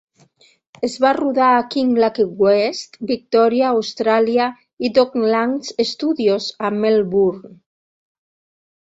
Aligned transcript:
Es 0.85 0.93
va 1.03 1.11
rodar 1.17 1.49
a 1.57 1.59
Kinglake 1.75 2.25
West, 2.45 2.97
Victoria, 3.13 3.69
Austràlia 3.83 4.49
i 4.89 4.93
Docklands 4.99 5.73
Studios 5.95 6.53
a 6.73 6.77
Melbourne. 6.83 7.57